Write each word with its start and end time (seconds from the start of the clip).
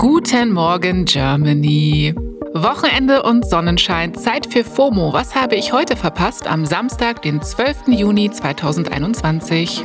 Guten 0.00 0.52
Morgen, 0.52 1.04
Germany. 1.04 2.14
Wochenende 2.54 3.22
und 3.22 3.46
Sonnenschein, 3.46 4.14
Zeit 4.14 4.50
für 4.50 4.64
FOMO. 4.64 5.12
Was 5.12 5.34
habe 5.34 5.56
ich 5.56 5.74
heute 5.74 5.94
verpasst 5.94 6.46
am 6.46 6.64
Samstag, 6.64 7.20
den 7.20 7.42
12. 7.42 7.88
Juni 7.88 8.30
2021? 8.30 9.84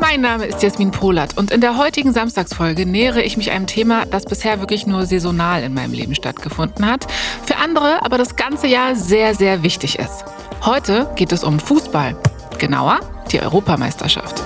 Mein 0.00 0.20
Name 0.20 0.46
ist 0.46 0.62
Jasmin 0.62 0.92
Polat 0.92 1.36
und 1.36 1.50
in 1.50 1.60
der 1.60 1.76
heutigen 1.78 2.12
Samstagsfolge 2.12 2.86
nähere 2.86 3.22
ich 3.22 3.36
mich 3.36 3.50
einem 3.50 3.66
Thema, 3.66 4.06
das 4.06 4.24
bisher 4.24 4.60
wirklich 4.60 4.86
nur 4.86 5.04
saisonal 5.04 5.64
in 5.64 5.74
meinem 5.74 5.94
Leben 5.94 6.14
stattgefunden 6.14 6.86
hat, 6.86 7.08
für 7.44 7.56
andere 7.56 8.04
aber 8.04 8.18
das 8.18 8.36
ganze 8.36 8.68
Jahr 8.68 8.94
sehr, 8.94 9.34
sehr 9.34 9.64
wichtig 9.64 9.98
ist. 9.98 10.24
Heute 10.64 11.10
geht 11.16 11.32
es 11.32 11.42
um 11.42 11.58
Fußball, 11.58 12.14
genauer 12.60 13.00
die 13.32 13.40
Europameisterschaft. 13.40 14.44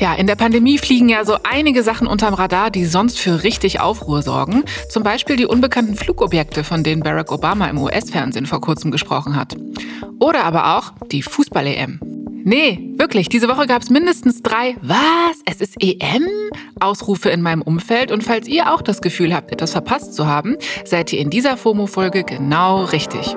Ja, 0.00 0.14
in 0.14 0.26
der 0.26 0.34
Pandemie 0.34 0.78
fliegen 0.78 1.10
ja 1.10 1.26
so 1.26 1.36
einige 1.42 1.82
Sachen 1.82 2.06
unterm 2.06 2.32
Radar, 2.32 2.70
die 2.70 2.86
sonst 2.86 3.18
für 3.18 3.42
richtig 3.42 3.80
Aufruhr 3.80 4.22
sorgen. 4.22 4.64
Zum 4.88 5.02
Beispiel 5.02 5.36
die 5.36 5.44
unbekannten 5.44 5.94
Flugobjekte, 5.94 6.64
von 6.64 6.82
denen 6.82 7.02
Barack 7.02 7.30
Obama 7.30 7.66
im 7.66 7.76
US-Fernsehen 7.76 8.46
vor 8.46 8.62
kurzem 8.62 8.90
gesprochen 8.90 9.36
hat. 9.36 9.58
Oder 10.18 10.44
aber 10.44 10.78
auch 10.78 10.94
die 11.12 11.22
Fußball-EM. 11.22 12.00
Nee, 12.44 12.94
wirklich, 12.96 13.28
diese 13.28 13.48
Woche 13.48 13.66
gab 13.66 13.82
es 13.82 13.90
mindestens 13.90 14.42
drei 14.42 14.74
Was? 14.80 15.42
Es 15.44 15.60
ist 15.60 15.76
EM? 15.78 16.26
Ausrufe 16.80 17.28
in 17.28 17.42
meinem 17.42 17.60
Umfeld. 17.60 18.10
Und 18.10 18.24
falls 18.24 18.48
ihr 18.48 18.72
auch 18.72 18.80
das 18.80 19.02
Gefühl 19.02 19.34
habt, 19.34 19.52
etwas 19.52 19.72
verpasst 19.72 20.14
zu 20.14 20.26
haben, 20.26 20.56
seid 20.86 21.12
ihr 21.12 21.18
in 21.18 21.28
dieser 21.28 21.58
FOMO-Folge 21.58 22.24
genau 22.24 22.84
richtig. 22.84 23.36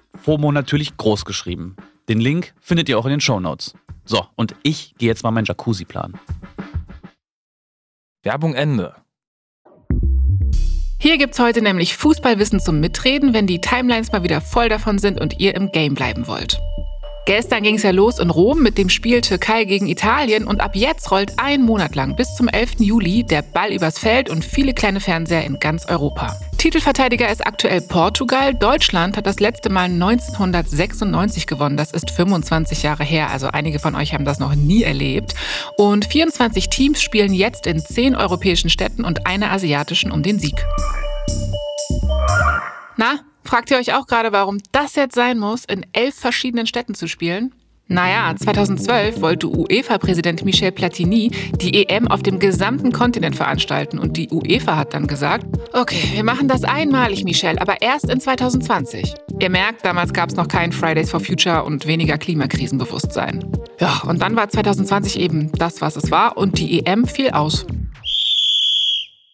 FOMO 0.15 0.51
natürlich 0.51 0.97
groß 0.97 1.25
geschrieben. 1.25 1.75
Den 2.09 2.19
Link 2.19 2.53
findet 2.59 2.89
ihr 2.89 2.99
auch 2.99 3.05
in 3.05 3.11
den 3.11 3.21
Show 3.21 3.39
Notes. 3.39 3.73
So, 4.05 4.25
und 4.35 4.55
ich 4.63 4.93
gehe 4.97 5.09
jetzt 5.09 5.23
mal 5.23 5.31
meinen 5.31 5.45
Jacuzzi 5.45 5.85
planen. 5.85 6.19
Werbung 8.23 8.53
Ende. 8.53 8.95
Hier 10.99 11.17
gibt's 11.17 11.39
heute 11.39 11.63
nämlich 11.63 11.97
Fußballwissen 11.97 12.59
zum 12.59 12.79
Mitreden, 12.79 13.33
wenn 13.33 13.47
die 13.47 13.59
Timelines 13.59 14.11
mal 14.11 14.21
wieder 14.23 14.39
voll 14.39 14.69
davon 14.69 14.99
sind 14.99 15.19
und 15.19 15.39
ihr 15.39 15.55
im 15.55 15.71
Game 15.71 15.95
bleiben 15.95 16.27
wollt. 16.27 16.59
Gestern 17.25 17.61
ging 17.61 17.75
es 17.75 17.83
ja 17.83 17.91
los 17.91 18.17
in 18.17 18.31
Rom 18.31 18.63
mit 18.63 18.77
dem 18.79 18.89
Spiel 18.89 19.21
Türkei 19.21 19.65
gegen 19.65 19.87
Italien 19.87 20.47
und 20.47 20.59
ab 20.59 20.75
jetzt 20.75 21.11
rollt 21.11 21.33
ein 21.37 21.61
Monat 21.61 21.95
lang 21.95 22.15
bis 22.15 22.35
zum 22.35 22.47
11. 22.47 22.79
Juli 22.79 23.23
der 23.23 23.43
Ball 23.43 23.71
übers 23.71 23.99
Feld 23.99 24.29
und 24.29 24.43
viele 24.43 24.73
kleine 24.73 24.99
Fernseher 24.99 25.45
in 25.45 25.59
ganz 25.59 25.85
Europa. 25.85 26.35
Titelverteidiger 26.57 27.31
ist 27.31 27.45
aktuell 27.45 27.81
Portugal. 27.81 28.55
Deutschland 28.55 29.17
hat 29.17 29.27
das 29.27 29.39
letzte 29.39 29.69
Mal 29.69 29.85
1996 29.85 31.45
gewonnen. 31.45 31.77
Das 31.77 31.91
ist 31.91 32.09
25 32.09 32.83
Jahre 32.83 33.03
her, 33.03 33.29
also 33.29 33.47
einige 33.47 33.79
von 33.79 33.95
euch 33.95 34.13
haben 34.13 34.25
das 34.25 34.39
noch 34.39 34.55
nie 34.55 34.83
erlebt. 34.83 35.35
Und 35.77 36.05
24 36.05 36.69
Teams 36.69 37.01
spielen 37.01 37.33
jetzt 37.33 37.67
in 37.67 37.79
10 37.79 38.15
europäischen 38.15 38.69
Städten 38.69 39.05
und 39.05 39.27
einer 39.27 39.51
asiatischen 39.51 40.11
um 40.11 40.23
den 40.23 40.39
Sieg. 40.39 40.65
Na, 42.97 43.21
Fragt 43.51 43.69
ihr 43.69 43.75
euch 43.75 43.93
auch 43.93 44.07
gerade, 44.07 44.31
warum 44.31 44.59
das 44.71 44.95
jetzt 44.95 45.13
sein 45.13 45.37
muss, 45.37 45.65
in 45.65 45.85
elf 45.91 46.15
verschiedenen 46.15 46.67
Städten 46.67 46.95
zu 46.95 47.09
spielen? 47.09 47.53
Naja, 47.87 48.33
2012 48.33 49.19
wollte 49.19 49.49
UEFA-Präsident 49.49 50.45
Michel 50.45 50.71
Platini 50.71 51.31
die 51.59 51.85
EM 51.85 52.07
auf 52.07 52.23
dem 52.23 52.39
gesamten 52.39 52.93
Kontinent 52.93 53.35
veranstalten 53.35 53.99
und 53.99 54.15
die 54.15 54.29
UEFA 54.29 54.77
hat 54.77 54.93
dann 54.93 55.05
gesagt, 55.05 55.47
okay, 55.73 56.11
wir 56.13 56.23
machen 56.23 56.47
das 56.47 56.63
einmalig, 56.63 57.25
Michel, 57.25 57.59
aber 57.59 57.81
erst 57.81 58.09
in 58.09 58.21
2020. 58.21 59.15
Ihr 59.41 59.49
merkt, 59.49 59.83
damals 59.83 60.13
gab 60.13 60.29
es 60.29 60.37
noch 60.37 60.47
kein 60.47 60.71
Fridays 60.71 61.11
for 61.11 61.19
Future 61.19 61.65
und 61.65 61.85
weniger 61.85 62.17
Klimakrisenbewusstsein. 62.17 63.45
Ja, 63.81 64.01
und 64.07 64.21
dann 64.21 64.37
war 64.37 64.47
2020 64.47 65.19
eben 65.19 65.51
das, 65.57 65.81
was 65.81 65.97
es 65.97 66.09
war 66.09 66.37
und 66.37 66.57
die 66.57 66.85
EM 66.85 67.05
fiel 67.05 67.31
aus. 67.31 67.65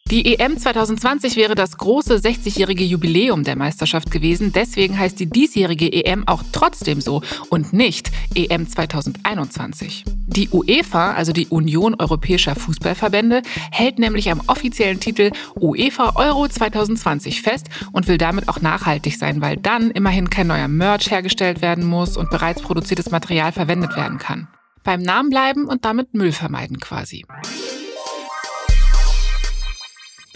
Die 0.09 0.40
EM 0.40 0.57
2020 0.57 1.35
wäre 1.35 1.53
das 1.53 1.75
große 1.75 2.16
60-jährige 2.16 2.85
Jubiläum 2.85 3.44
der 3.44 3.57
Meisterschaft 3.57 4.09
gewesen. 4.09 4.53
Deswegen 4.53 4.97
heißt 4.97 5.19
die 5.19 5.25
diesjährige 5.25 5.91
EM 5.91 6.25
auch 6.29 6.44
trotzdem 6.53 7.01
so 7.01 7.22
und 7.50 7.73
nicht 7.73 8.09
EM 8.34 8.69
2021. 8.69 10.06
Die 10.28 10.47
UEFA, 10.47 11.12
also 11.12 11.34
die 11.34 11.47
Union 11.47 11.94
Europäischer 11.96 12.56
Fußballverbände, 12.56 13.41
hält 13.69 14.00
nämlich 14.00 14.31
am 14.31 14.41
offiziellen 14.47 15.01
Titel 15.01 15.31
UEFA 15.59 16.13
Euro 16.16 16.47
2020 16.47 17.41
fest 17.41 17.67
und 17.91 18.07
will 18.07 18.17
damit 18.17 18.47
auch 18.47 18.62
nachhaltig 18.62 19.17
sein, 19.17 19.41
weil 19.41 19.57
dann 19.57 19.91
immerhin 19.91 20.29
kein 20.29 20.47
neuer 20.47 20.69
Merch 20.69 21.12
hergestellt 21.12 21.62
werden 21.62 21.85
muss 21.85 22.16
und 22.16 22.29
bereits 22.29 22.62
produziertes 22.62 23.12
Material 23.12 23.51
verwendet 23.51 23.97
werden 23.97 24.19
kann. 24.19 24.47
Beim 24.85 25.01
Namen 25.01 25.29
bleiben 25.29 25.66
und 25.66 25.84
damit 25.84 26.13
Müll 26.13 26.31
vermeiden 26.31 26.79
quasi. 26.79 27.25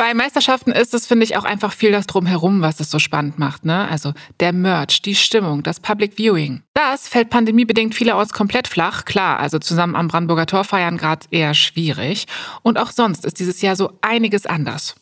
Bei 0.02 0.16
Meisterschaften 0.16 0.72
ist 0.72 0.96
es, 0.96 1.06
finde 1.06 1.26
ich, 1.26 1.38
auch 1.38 1.44
einfach 1.44 1.74
viel 1.74 1.92
das 1.92 2.08
Drumherum, 2.08 2.62
was 2.64 2.80
es 2.80 2.90
so 2.90 2.98
spannend 2.98 3.38
macht. 3.38 3.66
Ne? 3.66 3.88
Also 3.88 4.14
der 4.40 4.52
Merch, 4.52 5.04
die 5.04 5.14
Stimmung, 5.14 5.62
das 5.62 5.80
Public 5.80 6.16
Viewing. 6.18 6.64
Das 6.74 7.08
fällt 7.08 7.30
pandemiebedingt 7.30 7.94
vielerorts 7.94 8.34
komplett 8.34 8.68
flach. 8.68 9.06
Klar, 9.06 9.40
also 9.40 9.60
zusammen 9.60 9.96
am 9.96 10.08
Brandenburger 10.08 10.48
Tor 10.48 10.64
feiern 10.64 10.98
gerade 10.98 11.28
eher 11.30 11.54
schwierig. 11.54 12.26
Und 12.64 12.80
auch 12.80 12.90
sonst 12.90 13.26
ist 13.26 13.40
dieses 13.40 13.62
Jahr 13.62 13.76
so 13.76 13.92
einiges 14.02 14.48
anders. 14.48 14.96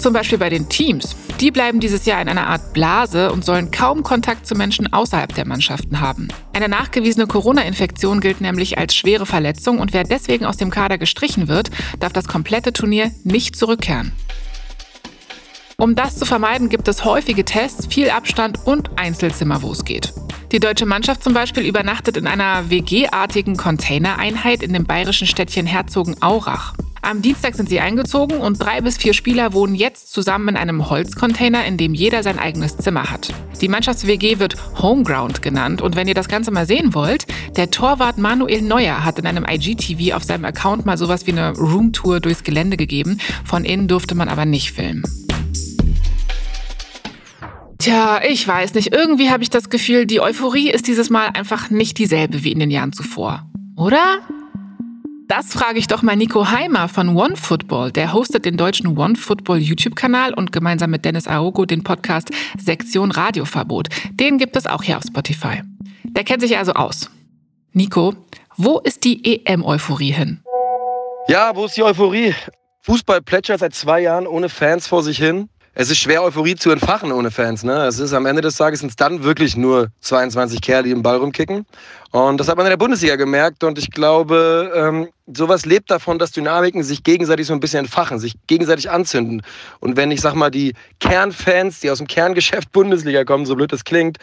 Zum 0.00 0.14
Beispiel 0.14 0.38
bei 0.38 0.48
den 0.48 0.66
Teams. 0.70 1.14
Die 1.40 1.50
bleiben 1.50 1.78
dieses 1.78 2.06
Jahr 2.06 2.22
in 2.22 2.28
einer 2.30 2.46
Art 2.46 2.72
Blase 2.72 3.30
und 3.30 3.44
sollen 3.44 3.70
kaum 3.70 4.02
Kontakt 4.02 4.46
zu 4.46 4.54
Menschen 4.54 4.90
außerhalb 4.90 5.34
der 5.34 5.46
Mannschaften 5.46 6.00
haben. 6.00 6.28
Eine 6.54 6.70
nachgewiesene 6.70 7.26
Corona-Infektion 7.26 8.20
gilt 8.20 8.40
nämlich 8.40 8.78
als 8.78 8.94
schwere 8.94 9.26
Verletzung 9.26 9.78
und 9.78 9.92
wer 9.92 10.04
deswegen 10.04 10.46
aus 10.46 10.56
dem 10.56 10.70
Kader 10.70 10.96
gestrichen 10.96 11.48
wird, 11.48 11.70
darf 11.98 12.14
das 12.14 12.26
komplette 12.28 12.72
Turnier 12.72 13.10
nicht 13.24 13.56
zurückkehren. 13.56 14.12
Um 15.76 15.94
das 15.94 16.16
zu 16.16 16.24
vermeiden, 16.24 16.70
gibt 16.70 16.88
es 16.88 17.04
häufige 17.04 17.44
Tests, 17.44 17.86
viel 17.86 18.08
Abstand 18.08 18.66
und 18.66 18.98
Einzelzimmer, 18.98 19.60
wo 19.60 19.72
es 19.72 19.84
geht. 19.84 20.14
Die 20.50 20.60
deutsche 20.60 20.86
Mannschaft 20.86 21.22
zum 21.22 21.34
Beispiel 21.34 21.66
übernachtet 21.66 22.16
in 22.16 22.26
einer 22.26 22.70
WG-artigen 22.70 23.58
Containereinheit 23.58 24.62
in 24.62 24.72
dem 24.72 24.84
bayerischen 24.84 25.26
Städtchen 25.26 25.66
Herzogenaurach. 25.66 26.74
Am 27.10 27.22
Dienstag 27.22 27.56
sind 27.56 27.68
sie 27.68 27.80
eingezogen 27.80 28.38
und 28.38 28.62
drei 28.62 28.80
bis 28.82 28.96
vier 28.96 29.14
Spieler 29.14 29.52
wohnen 29.52 29.74
jetzt 29.74 30.12
zusammen 30.12 30.46
in 30.50 30.56
einem 30.56 30.90
Holzcontainer, 30.90 31.64
in 31.64 31.76
dem 31.76 31.92
jeder 31.92 32.22
sein 32.22 32.38
eigenes 32.38 32.76
Zimmer 32.76 33.10
hat. 33.10 33.34
Die 33.60 33.66
Mannschafts-WG 33.66 34.38
wird 34.38 34.54
Homeground 34.80 35.42
genannt 35.42 35.82
und 35.82 35.96
wenn 35.96 36.06
ihr 36.06 36.14
das 36.14 36.28
Ganze 36.28 36.52
mal 36.52 36.68
sehen 36.68 36.94
wollt, 36.94 37.26
der 37.56 37.68
Torwart 37.68 38.18
Manuel 38.18 38.62
Neuer 38.62 39.02
hat 39.04 39.18
in 39.18 39.26
einem 39.26 39.44
IGTV 39.44 40.14
auf 40.14 40.22
seinem 40.22 40.44
Account 40.44 40.86
mal 40.86 40.96
sowas 40.96 41.26
wie 41.26 41.32
eine 41.32 41.50
Roomtour 41.50 42.20
durchs 42.20 42.44
Gelände 42.44 42.76
gegeben. 42.76 43.18
Von 43.44 43.64
innen 43.64 43.88
durfte 43.88 44.14
man 44.14 44.28
aber 44.28 44.44
nicht 44.44 44.70
filmen. 44.70 45.02
Tja, 47.78 48.20
ich 48.22 48.46
weiß 48.46 48.74
nicht. 48.74 48.94
Irgendwie 48.94 49.30
habe 49.30 49.42
ich 49.42 49.50
das 49.50 49.68
Gefühl, 49.68 50.06
die 50.06 50.20
Euphorie 50.20 50.70
ist 50.70 50.86
dieses 50.86 51.10
Mal 51.10 51.30
einfach 51.34 51.70
nicht 51.70 51.98
dieselbe 51.98 52.44
wie 52.44 52.52
in 52.52 52.60
den 52.60 52.70
Jahren 52.70 52.92
zuvor. 52.92 53.50
Oder? 53.76 54.20
Das 55.30 55.52
frage 55.52 55.78
ich 55.78 55.86
doch 55.86 56.02
mal 56.02 56.16
Nico 56.16 56.50
Heimer 56.50 56.88
von 56.88 57.16
OneFootball. 57.16 57.92
Der 57.92 58.12
hostet 58.12 58.44
den 58.44 58.56
deutschen 58.56 58.98
OneFootball 58.98 59.58
YouTube-Kanal 59.58 60.34
und 60.34 60.50
gemeinsam 60.50 60.90
mit 60.90 61.04
Dennis 61.04 61.28
Aogo 61.28 61.66
den 61.66 61.84
Podcast 61.84 62.30
Sektion 62.58 63.12
Radioverbot. 63.12 63.86
Den 64.10 64.38
gibt 64.38 64.56
es 64.56 64.66
auch 64.66 64.82
hier 64.82 64.96
auf 64.96 65.04
Spotify. 65.04 65.62
Der 66.02 66.24
kennt 66.24 66.42
sich 66.42 66.58
also 66.58 66.72
aus. 66.72 67.10
Nico, 67.72 68.16
wo 68.56 68.80
ist 68.80 69.04
die 69.04 69.44
EM-Euphorie 69.46 70.10
hin? 70.10 70.42
Ja, 71.28 71.54
wo 71.54 71.66
ist 71.66 71.76
die 71.76 71.84
Euphorie? 71.84 72.34
Fußball 72.80 73.22
plätschert 73.22 73.60
seit 73.60 73.76
zwei 73.76 74.00
Jahren 74.00 74.26
ohne 74.26 74.48
Fans 74.48 74.88
vor 74.88 75.04
sich 75.04 75.18
hin 75.18 75.48
es 75.72 75.88
ist 75.88 75.98
schwer, 75.98 76.22
Euphorie 76.22 76.56
zu 76.56 76.70
entfachen 76.72 77.12
ohne 77.12 77.30
Fans. 77.30 77.62
Ne? 77.62 77.86
Es 77.86 78.00
ist 78.00 78.12
am 78.12 78.26
Ende 78.26 78.42
des 78.42 78.56
Tages 78.56 78.80
sind 78.80 78.88
es 78.88 78.96
dann 78.96 79.22
wirklich 79.22 79.56
nur 79.56 79.88
22 80.00 80.60
Kerle, 80.60 80.82
die 80.82 80.90
den 80.90 81.02
Ball 81.02 81.16
rumkicken. 81.16 81.64
Und 82.12 82.38
das 82.38 82.48
hat 82.48 82.56
man 82.56 82.66
in 82.66 82.70
der 82.70 82.76
Bundesliga 82.76 83.14
gemerkt. 83.16 83.62
Und 83.62 83.78
ich 83.78 83.90
glaube, 83.90 84.72
ähm, 84.74 85.08
sowas 85.32 85.64
lebt 85.64 85.90
davon, 85.90 86.18
dass 86.18 86.32
Dynamiken 86.32 86.82
sich 86.82 87.04
gegenseitig 87.04 87.46
so 87.46 87.52
ein 87.52 87.60
bisschen 87.60 87.80
entfachen, 87.80 88.18
sich 88.18 88.34
gegenseitig 88.48 88.90
anzünden. 88.90 89.42
Und 89.78 89.96
wenn 89.96 90.10
ich 90.10 90.20
sag 90.20 90.34
mal, 90.34 90.50
die 90.50 90.74
Kernfans, 90.98 91.80
die 91.80 91.90
aus 91.90 91.98
dem 91.98 92.08
Kerngeschäft 92.08 92.72
Bundesliga 92.72 93.24
kommen, 93.24 93.46
so 93.46 93.54
blöd 93.54 93.72
das 93.72 93.84
klingt, 93.84 94.18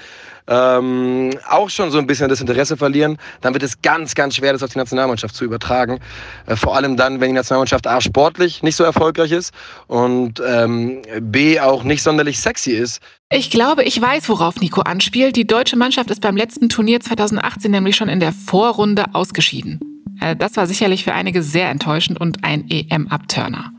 ähm, 0.48 1.32
auch 1.50 1.70
schon 1.70 1.92
so 1.92 1.98
ein 1.98 2.08
bisschen 2.08 2.28
das 2.30 2.42
Interesse 2.42 2.76
verlieren, 2.76 3.18
dann 3.42 3.54
wird 3.54 3.64
es 3.64 3.82
ganz, 3.82 4.16
ganz 4.16 4.36
schwer, 4.36 4.54
das 4.54 4.64
auf 4.64 4.72
die 4.72 4.80
Nationalmannschaft 4.80 5.36
zu 5.36 5.46
übertragen. 5.46 6.00
Äh, 6.46 6.56
vor 6.56 6.76
allem 6.76 6.98
dann, 6.98 7.22
wenn 7.22 7.30
die 7.30 7.36
Nationalmannschaft 7.36 7.88
A 7.88 8.02
sportlich 8.02 8.64
nicht 8.64 8.76
so 8.76 8.84
erfolgreich 8.84 9.32
ist 9.32 9.54
und 9.88 10.42
ähm, 10.46 11.02
B 11.22 11.60
auch 11.60 11.84
nicht 11.84 12.04
sonderlich 12.04 12.40
sexy 12.40 12.72
ist. 12.72 13.02
Ich 13.30 13.52
glaube, 13.52 13.84
ich 13.84 14.02
weiß, 14.02 14.30
worauf 14.30 14.62
Nico 14.62 14.82
anspielt. 14.82 15.36
Die 15.36 15.46
deutsche 15.46 15.76
Mannschaft 15.76 16.10
ist 16.10 16.22
beim 16.22 16.38
letzten 16.38 16.70
Turnier 16.70 17.02
2018 17.02 17.70
nämlich 17.70 17.98
schon 17.98 18.08
in 18.08 18.22
der 18.22 18.32
Vorrunde 18.32 19.14
ausgeschieden. 19.14 19.82
Äh, 20.22 20.38
das 20.38 20.56
war 20.56 20.66
sicherlich 20.66 21.04
für 21.04 21.14
einige 21.14 21.44
sehr 21.44 21.70
enttäuschend 21.70 22.22
und 22.22 22.46
ein 22.46 22.70
EM-Abturner. 22.70 23.74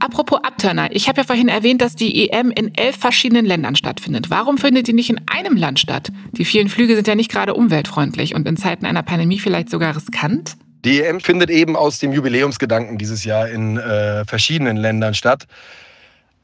Apropos 0.00 0.40
Abturner, 0.42 0.88
ich 0.90 1.06
habe 1.06 1.20
ja 1.20 1.24
vorhin 1.24 1.48
erwähnt, 1.48 1.82
dass 1.82 1.96
die 1.96 2.30
EM 2.30 2.50
in 2.50 2.74
elf 2.74 2.96
verschiedenen 2.96 3.44
Ländern 3.44 3.76
stattfindet. 3.76 4.30
Warum 4.30 4.56
findet 4.56 4.86
die 4.86 4.94
nicht 4.94 5.10
in 5.10 5.20
einem 5.26 5.56
Land 5.56 5.80
statt? 5.80 6.10
Die 6.32 6.46
vielen 6.46 6.70
Flüge 6.70 6.94
sind 6.94 7.06
ja 7.06 7.14
nicht 7.14 7.30
gerade 7.30 7.52
umweltfreundlich 7.52 8.34
und 8.34 8.48
in 8.48 8.56
Zeiten 8.56 8.86
einer 8.86 9.02
Pandemie 9.02 9.38
vielleicht 9.38 9.68
sogar 9.68 9.94
riskant. 9.94 10.56
Die 10.86 11.02
EM 11.02 11.20
findet 11.20 11.50
eben 11.50 11.76
aus 11.76 11.98
dem 11.98 12.12
Jubiläumsgedanken 12.12 12.96
dieses 12.96 13.24
Jahr 13.24 13.48
in 13.48 13.76
äh, 13.76 14.24
verschiedenen 14.24 14.78
Ländern 14.78 15.12
statt. 15.12 15.46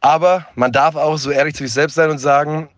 Aber 0.01 0.47
man 0.55 0.73
darf 0.73 0.97
auch 0.97 1.17
so 1.19 1.31
ehrlich 1.31 1.55
zu 1.55 1.65
sich 1.65 1.73
selbst 1.73 1.95
sein 1.95 2.11
und 2.11 2.19
sagen, 2.19 2.69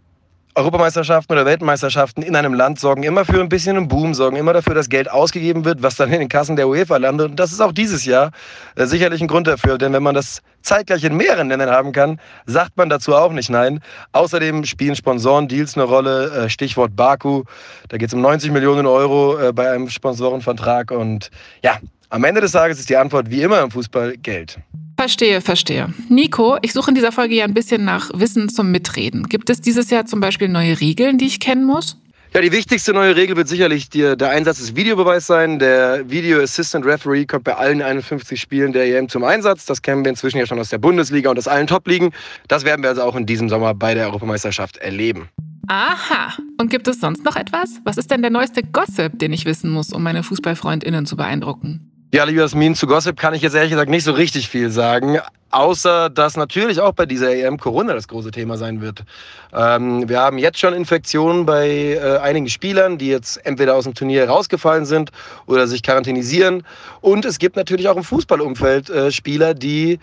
Europameisterschaften 0.54 1.32
oder 1.32 1.46
Weltmeisterschaften 1.46 2.22
in 2.22 2.36
einem 2.36 2.52
Land 2.52 2.78
sorgen 2.78 3.04
immer 3.04 3.24
für 3.24 3.40
ein 3.40 3.48
bisschen 3.48 3.78
einen 3.78 3.88
Boom, 3.88 4.12
sorgen 4.12 4.36
immer 4.36 4.52
dafür, 4.52 4.74
dass 4.74 4.90
Geld 4.90 5.10
ausgegeben 5.10 5.64
wird, 5.64 5.82
was 5.82 5.96
dann 5.96 6.12
in 6.12 6.18
den 6.18 6.28
Kassen 6.28 6.56
der 6.56 6.68
UEFA 6.68 6.98
landet. 6.98 7.30
Und 7.30 7.40
das 7.40 7.52
ist 7.52 7.60
auch 7.60 7.72
dieses 7.72 8.04
Jahr 8.04 8.32
äh, 8.76 8.84
sicherlich 8.84 9.22
ein 9.22 9.28
Grund 9.28 9.46
dafür. 9.46 9.78
Denn 9.78 9.94
wenn 9.94 10.02
man 10.02 10.14
das 10.14 10.42
zeitgleich 10.60 11.04
in 11.04 11.16
mehreren 11.16 11.48
Ländern 11.48 11.70
haben 11.70 11.92
kann, 11.92 12.20
sagt 12.44 12.76
man 12.76 12.90
dazu 12.90 13.14
auch 13.14 13.32
nicht 13.32 13.48
nein. 13.48 13.80
Außerdem 14.12 14.64
spielen 14.64 14.94
Sponsorendeals 14.94 15.74
eine 15.74 15.84
Rolle. 15.84 16.30
Äh, 16.30 16.50
Stichwort 16.50 16.94
Baku. 16.94 17.44
Da 17.88 17.96
geht 17.96 18.08
es 18.08 18.14
um 18.14 18.20
90 18.20 18.50
Millionen 18.50 18.84
Euro 18.84 19.38
äh, 19.38 19.52
bei 19.54 19.70
einem 19.70 19.88
Sponsorenvertrag. 19.88 20.90
Und 20.90 21.30
ja, 21.62 21.78
am 22.10 22.24
Ende 22.24 22.42
des 22.42 22.52
Tages 22.52 22.78
ist 22.78 22.90
die 22.90 22.96
Antwort 22.98 23.30
wie 23.30 23.40
immer 23.40 23.62
im 23.62 23.70
Fußball 23.70 24.18
Geld. 24.18 24.58
Verstehe, 24.96 25.40
verstehe. 25.40 25.92
Nico, 26.08 26.58
ich 26.62 26.72
suche 26.72 26.90
in 26.90 26.94
dieser 26.94 27.12
Folge 27.12 27.34
ja 27.34 27.44
ein 27.44 27.54
bisschen 27.54 27.84
nach 27.84 28.10
Wissen 28.14 28.48
zum 28.48 28.70
Mitreden. 28.70 29.28
Gibt 29.28 29.50
es 29.50 29.60
dieses 29.60 29.90
Jahr 29.90 30.06
zum 30.06 30.20
Beispiel 30.20 30.48
neue 30.48 30.80
Regeln, 30.80 31.18
die 31.18 31.26
ich 31.26 31.40
kennen 31.40 31.64
muss? 31.64 31.96
Ja, 32.34 32.40
die 32.40 32.50
wichtigste 32.50 32.94
neue 32.94 33.14
Regel 33.14 33.36
wird 33.36 33.46
sicherlich 33.46 33.90
die, 33.90 34.16
der 34.16 34.30
Einsatz 34.30 34.58
des 34.58 34.74
Videobeweis 34.74 35.26
sein. 35.26 35.58
Der 35.58 36.08
Video 36.08 36.40
Assistant 36.40 36.86
Referee 36.86 37.26
kommt 37.26 37.44
bei 37.44 37.54
allen 37.54 37.82
51 37.82 38.40
Spielen 38.40 38.72
der 38.72 38.86
EM 38.86 39.10
zum 39.10 39.22
Einsatz. 39.22 39.66
Das 39.66 39.82
kennen 39.82 40.02
wir 40.02 40.08
inzwischen 40.08 40.38
ja 40.38 40.46
schon 40.46 40.58
aus 40.58 40.70
der 40.70 40.78
Bundesliga 40.78 41.28
und 41.28 41.38
aus 41.38 41.46
allen 41.46 41.66
Top-Ligen. 41.66 42.10
Das 42.48 42.64
werden 42.64 42.82
wir 42.82 42.88
also 42.88 43.02
auch 43.02 43.16
in 43.16 43.26
diesem 43.26 43.50
Sommer 43.50 43.74
bei 43.74 43.92
der 43.92 44.06
Europameisterschaft 44.06 44.78
erleben. 44.78 45.28
Aha. 45.68 46.32
Und 46.58 46.70
gibt 46.70 46.88
es 46.88 47.00
sonst 47.00 47.22
noch 47.22 47.36
etwas? 47.36 47.80
Was 47.84 47.98
ist 47.98 48.10
denn 48.10 48.22
der 48.22 48.30
neueste 48.30 48.62
Gossip, 48.62 49.18
den 49.18 49.34
ich 49.34 49.44
wissen 49.44 49.70
muss, 49.70 49.92
um 49.92 50.02
meine 50.02 50.22
FußballfreundInnen 50.22 51.04
zu 51.04 51.16
beeindrucken? 51.16 51.91
Ja, 52.14 52.24
lieber 52.24 52.42
Jasmin, 52.42 52.74
zu 52.74 52.86
Gossip 52.86 53.18
kann 53.18 53.32
ich 53.32 53.40
jetzt 53.40 53.54
ehrlich 53.54 53.70
gesagt 53.70 53.88
nicht 53.88 54.04
so 54.04 54.12
richtig 54.12 54.50
viel 54.50 54.70
sagen. 54.70 55.18
Außer, 55.50 56.10
dass 56.10 56.36
natürlich 56.36 56.78
auch 56.78 56.92
bei 56.92 57.06
dieser 57.06 57.34
EM 57.34 57.56
Corona 57.56 57.94
das 57.94 58.06
große 58.06 58.30
Thema 58.30 58.58
sein 58.58 58.82
wird. 58.82 59.02
Ähm, 59.54 60.06
wir 60.06 60.20
haben 60.20 60.36
jetzt 60.36 60.58
schon 60.58 60.74
Infektionen 60.74 61.46
bei 61.46 61.68
äh, 61.94 62.18
einigen 62.18 62.50
Spielern, 62.50 62.98
die 62.98 63.08
jetzt 63.08 63.38
entweder 63.46 63.74
aus 63.74 63.84
dem 63.84 63.94
Turnier 63.94 64.28
rausgefallen 64.28 64.84
sind 64.84 65.10
oder 65.46 65.66
sich 65.66 65.82
quarantänisieren. 65.82 66.64
Und 67.00 67.24
es 67.24 67.38
gibt 67.38 67.56
natürlich 67.56 67.88
auch 67.88 67.96
im 67.96 68.04
Fußballumfeld 68.04 68.90
äh, 68.90 69.10
Spieler, 69.10 69.54
die 69.54 69.98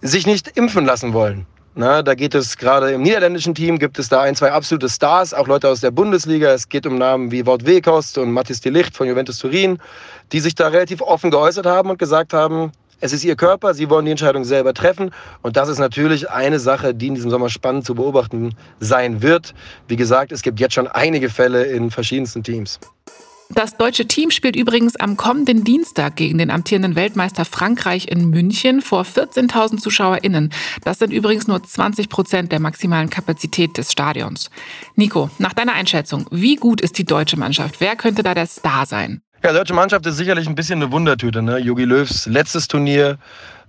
sich 0.00 0.28
nicht 0.28 0.56
impfen 0.56 0.84
lassen 0.86 1.12
wollen. 1.12 1.44
Na, 1.80 2.02
da 2.02 2.16
geht 2.16 2.34
es 2.34 2.56
gerade 2.56 2.90
im 2.90 3.02
niederländischen 3.02 3.54
Team, 3.54 3.78
gibt 3.78 4.00
es 4.00 4.08
da 4.08 4.22
ein, 4.22 4.34
zwei 4.34 4.50
absolute 4.50 4.88
Stars, 4.88 5.32
auch 5.32 5.46
Leute 5.46 5.68
aus 5.68 5.80
der 5.80 5.92
Bundesliga. 5.92 6.50
Es 6.50 6.68
geht 6.68 6.86
um 6.86 6.98
Namen 6.98 7.30
wie 7.30 7.46
Wout 7.46 7.64
Weghorst 7.64 8.18
und 8.18 8.32
Mathis 8.32 8.60
de 8.60 8.72
Licht 8.72 8.96
von 8.96 9.06
Juventus 9.06 9.38
Turin, 9.38 9.78
die 10.32 10.40
sich 10.40 10.56
da 10.56 10.66
relativ 10.66 11.00
offen 11.00 11.30
geäußert 11.30 11.66
haben 11.66 11.88
und 11.88 12.00
gesagt 12.00 12.32
haben, 12.32 12.72
es 13.00 13.12
ist 13.12 13.22
ihr 13.22 13.36
Körper, 13.36 13.74
sie 13.74 13.88
wollen 13.88 14.06
die 14.06 14.10
Entscheidung 14.10 14.42
selber 14.42 14.74
treffen. 14.74 15.12
Und 15.42 15.56
das 15.56 15.68
ist 15.68 15.78
natürlich 15.78 16.28
eine 16.28 16.58
Sache, 16.58 16.96
die 16.96 17.06
in 17.06 17.14
diesem 17.14 17.30
Sommer 17.30 17.48
spannend 17.48 17.86
zu 17.86 17.94
beobachten 17.94 18.56
sein 18.80 19.22
wird. 19.22 19.54
Wie 19.86 19.94
gesagt, 19.94 20.32
es 20.32 20.42
gibt 20.42 20.58
jetzt 20.58 20.74
schon 20.74 20.88
einige 20.88 21.28
Fälle 21.28 21.62
in 21.62 21.92
verschiedensten 21.92 22.42
Teams. 22.42 22.80
Das 23.50 23.78
deutsche 23.78 24.06
Team 24.06 24.30
spielt 24.30 24.56
übrigens 24.56 24.96
am 24.96 25.16
kommenden 25.16 25.64
Dienstag 25.64 26.16
gegen 26.16 26.36
den 26.36 26.50
amtierenden 26.50 26.96
Weltmeister 26.96 27.46
Frankreich 27.46 28.06
in 28.08 28.28
München 28.28 28.82
vor 28.82 29.04
14.000 29.04 29.78
ZuschauerInnen. 29.78 30.52
Das 30.84 30.98
sind 30.98 31.12
übrigens 31.12 31.48
nur 31.48 31.62
20 31.62 32.10
Prozent 32.10 32.52
der 32.52 32.60
maximalen 32.60 33.08
Kapazität 33.08 33.78
des 33.78 33.90
Stadions. 33.90 34.50
Nico, 34.96 35.30
nach 35.38 35.54
deiner 35.54 35.72
Einschätzung, 35.72 36.26
wie 36.30 36.56
gut 36.56 36.82
ist 36.82 36.98
die 36.98 37.04
deutsche 37.04 37.38
Mannschaft? 37.38 37.80
Wer 37.80 37.96
könnte 37.96 38.22
da 38.22 38.34
der 38.34 38.46
Star 38.46 38.84
sein? 38.84 39.22
Ja, 39.44 39.52
deutsche 39.52 39.72
Mannschaft 39.72 40.04
ist 40.06 40.16
sicherlich 40.16 40.48
ein 40.48 40.56
bisschen 40.56 40.82
eine 40.82 40.90
Wundertüte. 40.90 41.42
Ne? 41.42 41.58
Jogi 41.58 41.84
Löws 41.84 42.26
letztes 42.26 42.66
Turnier 42.66 43.18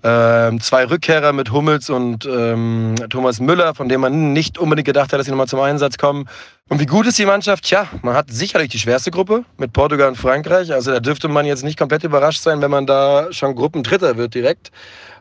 ähm, 0.01 0.59
zwei 0.59 0.85
Rückkehrer 0.85 1.31
mit 1.31 1.51
Hummels 1.51 1.91
und 1.91 2.25
ähm, 2.25 2.95
Thomas 3.11 3.39
Müller, 3.39 3.75
von 3.75 3.87
dem 3.87 4.01
man 4.01 4.33
nicht 4.33 4.57
unbedingt 4.57 4.87
gedacht 4.87 5.13
hat, 5.13 5.19
dass 5.19 5.25
sie 5.25 5.31
nochmal 5.31 5.47
zum 5.47 5.59
Einsatz 5.59 5.99
kommen. 5.99 6.27
Und 6.69 6.79
wie 6.79 6.87
gut 6.87 7.05
ist 7.05 7.19
die 7.19 7.25
Mannschaft? 7.25 7.65
Tja, 7.65 7.87
man 8.01 8.15
hat 8.15 8.31
sicherlich 8.31 8.69
die 8.69 8.79
schwerste 8.79 9.11
Gruppe 9.11 9.45
mit 9.57 9.71
Portugal 9.71 10.07
und 10.07 10.15
Frankreich. 10.15 10.73
Also 10.73 10.89
da 10.91 10.99
dürfte 10.99 11.27
man 11.27 11.45
jetzt 11.45 11.63
nicht 11.63 11.77
komplett 11.77 12.03
überrascht 12.03 12.41
sein, 12.41 12.61
wenn 12.61 12.71
man 12.71 12.87
da 12.87 13.27
schon 13.31 13.53
Gruppendritter 13.53 14.17
wird 14.17 14.33
direkt. 14.33 14.71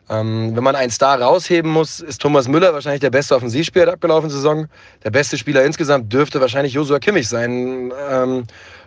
Ähm, 0.09 0.55
wenn 0.55 0.63
man 0.63 0.75
einen 0.75 0.89
Star 0.89 1.21
rausheben 1.21 1.71
muss, 1.71 1.99
ist 1.99 2.21
Thomas 2.21 2.47
Müller 2.47 2.73
wahrscheinlich 2.73 3.01
der 3.01 3.11
beste 3.11 3.35
Offensivspieler 3.35 3.85
der 3.85 3.93
abgelaufenen 3.93 4.31
Saison. 4.31 4.67
Der 5.03 5.11
beste 5.11 5.37
Spieler 5.37 5.63
insgesamt 5.63 6.11
dürfte 6.11 6.41
wahrscheinlich 6.41 6.73
Josua 6.73 6.97
Kimmich 6.97 7.27
sein. 7.27 7.93
Ähm, 8.09 8.45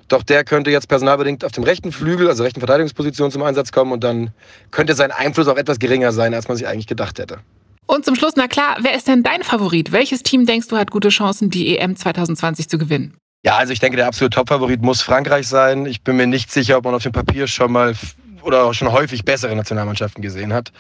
doch 0.09 0.23
der 0.23 0.45
könnte 0.45 0.71
jetzt 0.71 0.89
personalbedingt 0.89 1.45
auf 1.45 1.53
dem 1.53 1.65
rechten 1.65 1.93
Flügel, 1.93 2.29
also 2.29 2.43
rechten 2.43 2.61
Verteidigungsposition 2.61 3.31
zum 3.31 3.43
Einsatz 3.43 3.73
kommen 3.73 3.93
und 3.93 4.05
dann 4.05 4.31
könnte 4.71 4.95
sein 4.95 5.11
Einfluss 5.11 5.49
auch 5.49 5.57
etwas 5.57 5.79
geringer 5.79 6.13
sein, 6.13 6.35
als 6.35 6.49
man 6.49 6.57
sich 6.57 6.67
eigentlich 6.67 6.87
gedacht 6.87 7.19
hätte. 7.19 7.39
Und 7.87 8.05
zum 8.05 8.15
Schluss, 8.15 8.35
na 8.37 8.47
klar, 8.47 8.77
wer 8.81 8.95
ist 8.95 9.09
denn 9.09 9.23
dein 9.23 9.43
Favorit? 9.43 9.93
Welches 9.93 10.23
Team 10.23 10.47
denkst 10.47 10.69
du 10.69 10.77
hat 10.77 10.91
gute 10.91 11.09
Chancen, 11.09 11.51
die 11.51 11.77
EM 11.77 11.97
2020 11.97 12.69
zu 12.69 12.79
gewinnen? 12.79 13.17
Ja, 13.45 13.57
also 13.57 13.73
ich 13.73 13.81
denke, 13.81 13.97
der 13.97 14.07
absolute 14.07 14.37
Topfavorit 14.37 14.83
muss 14.83 15.03
Frankreich 15.03 15.49
sein. 15.49 15.85
Ich 15.87 16.03
bin 16.03 16.17
mir 16.17 16.29
nicht 16.29 16.53
sicher, 16.53 16.79
ob 16.79 16.85
man 16.85 16.95
auf 16.95 17.03
dem 17.03 17.13
Papier 17.13 17.49
schon 17.49 17.73
mal 17.73 17.95
oder 18.43 18.65
auch 18.65 18.73
schon 18.73 18.93
häufig 18.93 19.25
bessere 19.25 19.55
Nationalmannschaften 19.55 20.23
gesehen 20.23 20.53
hat. 20.53 20.73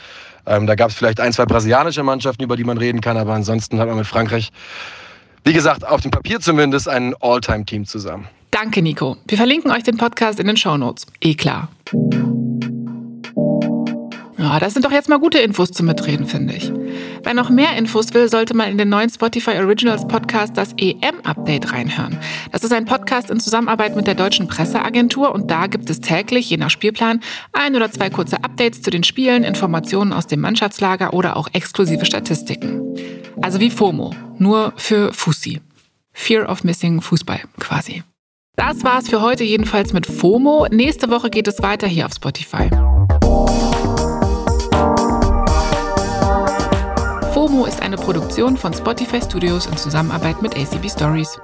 Ähm, 0.46 0.66
da 0.66 0.74
gab 0.74 0.90
es 0.90 0.96
vielleicht 0.96 1.20
ein, 1.20 1.32
zwei 1.32 1.44
brasilianische 1.44 2.02
Mannschaften, 2.02 2.42
über 2.42 2.56
die 2.56 2.64
man 2.64 2.78
reden 2.78 3.00
kann, 3.00 3.16
aber 3.16 3.34
ansonsten 3.34 3.78
hat 3.78 3.88
man 3.88 3.96
mit 3.96 4.06
Frankreich, 4.06 4.50
wie 5.44 5.52
gesagt, 5.52 5.86
auf 5.86 6.00
dem 6.00 6.10
Papier 6.10 6.40
zumindest 6.40 6.88
ein 6.88 7.14
All-Time-Team 7.20 7.86
zusammen. 7.86 8.28
Danke, 8.52 8.82
Nico. 8.82 9.16
Wir 9.26 9.38
verlinken 9.38 9.70
euch 9.70 9.82
den 9.82 9.96
Podcast 9.96 10.38
in 10.38 10.46
den 10.46 10.58
Show 10.58 10.76
Notes. 10.76 11.06
Eh 11.22 11.34
klar. 11.34 11.70
Ja, 14.36 14.60
das 14.60 14.74
sind 14.74 14.84
doch 14.84 14.92
jetzt 14.92 15.08
mal 15.08 15.18
gute 15.18 15.38
Infos 15.38 15.70
zum 15.70 15.86
Mitreden, 15.86 16.26
finde 16.26 16.54
ich. 16.54 16.70
Wer 17.22 17.32
noch 17.32 17.48
mehr 17.48 17.74
Infos 17.78 18.12
will, 18.12 18.28
sollte 18.28 18.54
mal 18.54 18.70
in 18.70 18.76
den 18.76 18.90
neuen 18.90 19.08
Spotify 19.08 19.52
Originals 19.52 20.06
Podcast 20.06 20.58
das 20.58 20.74
EM-Update 20.76 21.72
reinhören. 21.72 22.18
Das 22.50 22.62
ist 22.62 22.74
ein 22.74 22.84
Podcast 22.84 23.30
in 23.30 23.40
Zusammenarbeit 23.40 23.96
mit 23.96 24.06
der 24.06 24.16
Deutschen 24.16 24.48
Presseagentur 24.48 25.34
und 25.34 25.50
da 25.50 25.66
gibt 25.66 25.88
es 25.88 26.00
täglich, 26.00 26.50
je 26.50 26.58
nach 26.58 26.70
Spielplan, 26.70 27.20
ein 27.54 27.74
oder 27.74 27.90
zwei 27.90 28.10
kurze 28.10 28.44
Updates 28.44 28.82
zu 28.82 28.90
den 28.90 29.02
Spielen, 29.02 29.44
Informationen 29.44 30.12
aus 30.12 30.26
dem 30.26 30.40
Mannschaftslager 30.40 31.14
oder 31.14 31.38
auch 31.38 31.48
exklusive 31.54 32.04
Statistiken. 32.04 32.82
Also 33.40 33.60
wie 33.60 33.70
FOMO, 33.70 34.14
nur 34.38 34.74
für 34.76 35.10
Fussi. 35.14 35.62
Fear 36.12 36.50
of 36.50 36.64
Missing 36.64 37.00
Fußball 37.00 37.40
quasi. 37.58 38.02
Das 38.56 38.84
war's 38.84 39.08
für 39.08 39.22
heute 39.22 39.44
jedenfalls 39.44 39.94
mit 39.94 40.04
FOMO. 40.04 40.66
Nächste 40.70 41.08
Woche 41.08 41.30
geht 41.30 41.48
es 41.48 41.62
weiter 41.62 41.86
hier 41.86 42.04
auf 42.04 42.12
Spotify. 42.12 42.68
FOMO 47.32 47.64
ist 47.64 47.80
eine 47.80 47.96
Produktion 47.96 48.58
von 48.58 48.74
Spotify 48.74 49.22
Studios 49.22 49.64
in 49.66 49.76
Zusammenarbeit 49.78 50.42
mit 50.42 50.54
ACB 50.54 50.90
Stories. 50.90 51.40